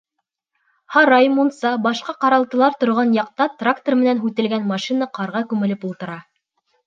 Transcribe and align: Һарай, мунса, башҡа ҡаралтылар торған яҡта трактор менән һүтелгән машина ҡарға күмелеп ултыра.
Һарай, 0.93 1.27
мунса, 1.33 1.73
башҡа 1.83 2.15
ҡаралтылар 2.23 2.79
торған 2.83 3.13
яҡта 3.17 3.47
трактор 3.61 3.99
менән 4.01 4.23
һүтелгән 4.23 4.67
машина 4.75 5.09
ҡарға 5.19 5.43
күмелеп 5.53 5.89
ултыра. 5.91 6.17